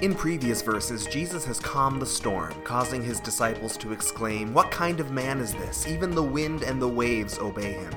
[0.00, 5.00] In previous verses, Jesus has calmed the storm, causing his disciples to exclaim, What kind
[5.00, 5.88] of man is this?
[5.88, 7.92] Even the wind and the waves obey him.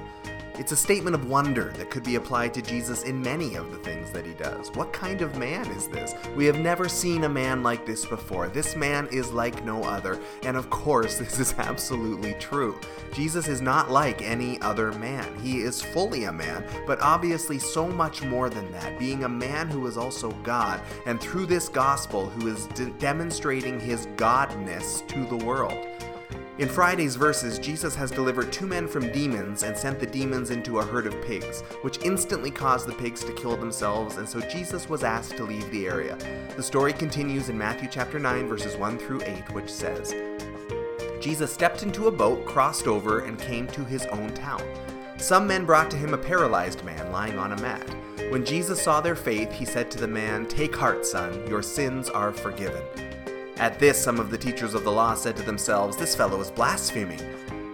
[0.62, 3.80] It's a statement of wonder that could be applied to Jesus in many of the
[3.80, 4.70] things that he does.
[4.74, 6.14] What kind of man is this?
[6.36, 8.48] We have never seen a man like this before.
[8.48, 10.22] This man is like no other.
[10.44, 12.80] And of course, this is absolutely true.
[13.12, 15.36] Jesus is not like any other man.
[15.40, 19.68] He is fully a man, but obviously so much more than that, being a man
[19.68, 25.26] who is also God, and through this gospel, who is de- demonstrating his godness to
[25.26, 25.88] the world.
[26.58, 30.80] In Friday's verses, Jesus has delivered two men from demons and sent the demons into
[30.80, 34.90] a herd of pigs, which instantly caused the pigs to kill themselves, and so Jesus
[34.90, 36.18] was asked to leave the area.
[36.58, 40.14] The story continues in Matthew chapter 9, verses 1 through 8, which says
[41.22, 44.62] Jesus stepped into a boat, crossed over, and came to his own town.
[45.18, 47.88] Some men brought to him a paralyzed man lying on a mat.
[48.30, 52.10] When Jesus saw their faith, he said to the man, Take heart, son, your sins
[52.10, 52.82] are forgiven.
[53.62, 56.50] At this, some of the teachers of the law said to themselves, This fellow is
[56.50, 57.22] blaspheming.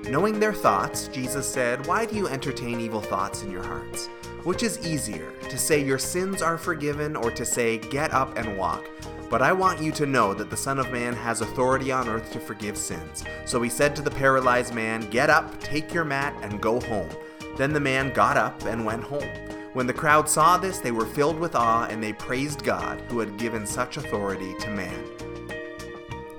[0.10, 4.08] Knowing their thoughts, Jesus said, Why do you entertain evil thoughts in your hearts?
[4.44, 8.58] Which is easier, to say your sins are forgiven or to say, Get up and
[8.58, 8.84] walk?
[9.30, 12.34] But I want you to know that the Son of Man has authority on earth
[12.34, 13.24] to forgive sins.
[13.46, 17.10] So he said to the paralyzed man, Get up, take your mat, and go home.
[17.56, 19.30] Then the man got up and went home.
[19.72, 23.20] When the crowd saw this, they were filled with awe and they praised God, who
[23.20, 25.37] had given such authority to man.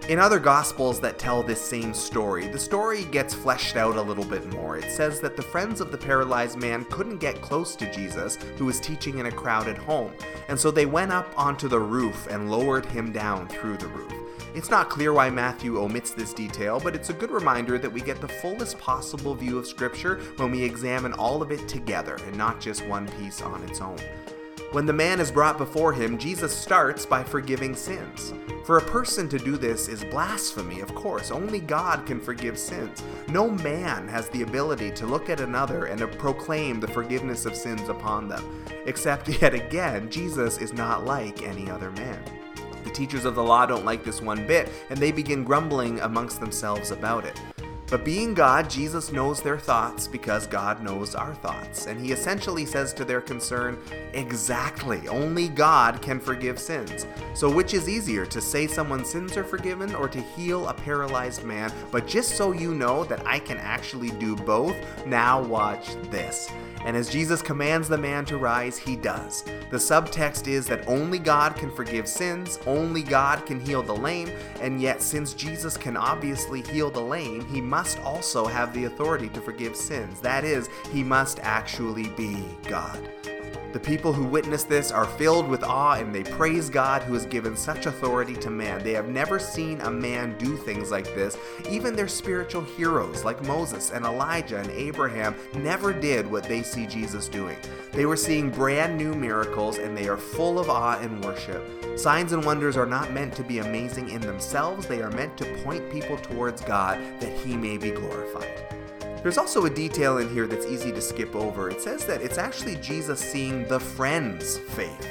[0.08, 4.24] In other Gospels that tell this same story, the story gets fleshed out a little
[4.24, 4.78] bit more.
[4.78, 8.64] It says that the friends of the paralyzed man couldn't get close to Jesus, who
[8.64, 10.10] was teaching in a crowded home,
[10.48, 14.10] and so they went up onto the roof and lowered him down through the roof.
[14.54, 18.00] It's not clear why Matthew omits this detail, but it's a good reminder that we
[18.00, 22.34] get the fullest possible view of Scripture when we examine all of it together and
[22.34, 23.98] not just one piece on its own.
[24.72, 28.34] When the man is brought before him, Jesus starts by forgiving sins.
[28.64, 31.30] For a person to do this is blasphemy, of course.
[31.30, 33.02] Only God can forgive sins.
[33.28, 37.56] No man has the ability to look at another and to proclaim the forgiveness of
[37.56, 38.44] sins upon them.
[38.84, 42.22] Except, yet again, Jesus is not like any other man.
[42.84, 46.40] The teachers of the law don't like this one bit, and they begin grumbling amongst
[46.40, 47.40] themselves about it.
[47.90, 51.86] But being God, Jesus knows their thoughts because God knows our thoughts.
[51.86, 53.78] And he essentially says to their concern,
[54.12, 57.06] exactly, only God can forgive sins.
[57.34, 61.44] So, which is easier, to say someone's sins are forgiven or to heal a paralyzed
[61.44, 61.72] man?
[61.90, 64.76] But just so you know that I can actually do both,
[65.06, 66.50] now watch this.
[66.84, 69.42] And as Jesus commands the man to rise, he does.
[69.70, 74.30] The subtext is that only God can forgive sins, only God can heal the lame,
[74.60, 79.28] and yet, since Jesus can obviously heal the lame, he must also have the authority
[79.28, 80.18] to forgive sins.
[80.20, 83.08] That is, he must actually be God.
[83.78, 87.26] The people who witness this are filled with awe and they praise God who has
[87.26, 88.82] given such authority to man.
[88.82, 91.38] They have never seen a man do things like this.
[91.70, 96.88] Even their spiritual heroes like Moses and Elijah and Abraham never did what they see
[96.88, 97.56] Jesus doing.
[97.92, 101.62] They were seeing brand new miracles and they are full of awe and worship.
[101.96, 105.62] Signs and wonders are not meant to be amazing in themselves, they are meant to
[105.62, 108.77] point people towards God that he may be glorified.
[109.22, 111.68] There's also a detail in here that's easy to skip over.
[111.70, 115.08] It says that it's actually Jesus seeing the friend's faith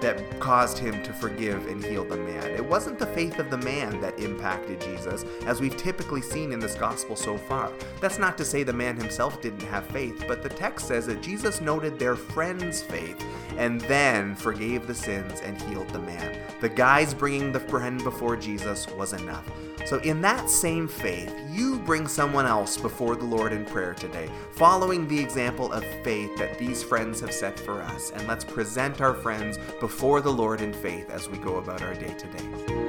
[0.00, 2.50] that caused him to forgive and heal the man.
[2.50, 6.60] It wasn't the faith of the man that impacted Jesus, as we've typically seen in
[6.60, 7.72] this gospel so far.
[8.00, 11.20] That's not to say the man himself didn't have faith, but the text says that
[11.20, 13.20] Jesus noted their friend's faith
[13.56, 16.38] and then forgave the sins and healed the man.
[16.60, 19.48] The guys bringing the friend before Jesus was enough.
[19.86, 24.28] So, in that same faith, you bring someone else before the Lord in prayer today,
[24.52, 28.10] following the example of faith that these friends have set for us.
[28.10, 31.94] And let's present our friends before the Lord in faith as we go about our
[31.94, 32.87] day today.